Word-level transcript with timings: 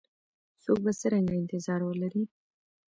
څوک 0.63 0.77
به 0.85 0.91
څرنګه 0.99 1.33
انتظار 1.37 1.81
ولري؟ 1.85 2.23